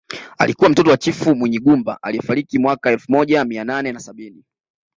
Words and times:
Alikuwa 0.37 0.69
mtoto 0.69 0.89
wa 0.89 0.97
chifu 0.97 1.35
Munyigumba 1.35 1.97
aliyefariki 2.03 2.59
mwaka 2.59 2.91
elfu 2.91 3.11
moja 3.11 3.45
mia 3.45 3.63
nane 3.63 3.91
na 3.91 3.99
sabini 3.99 4.43